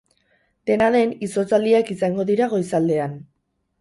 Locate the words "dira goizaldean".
2.31-3.19